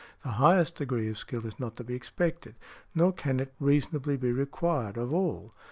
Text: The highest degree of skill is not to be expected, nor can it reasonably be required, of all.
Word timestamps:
The 0.23 0.29
highest 0.29 0.77
degree 0.77 1.09
of 1.11 1.19
skill 1.19 1.45
is 1.45 1.59
not 1.59 1.75
to 1.75 1.83
be 1.83 1.93
expected, 1.93 2.55
nor 2.95 3.13
can 3.13 3.39
it 3.39 3.53
reasonably 3.59 4.17
be 4.17 4.31
required, 4.31 4.97
of 4.97 5.13
all. 5.13 5.53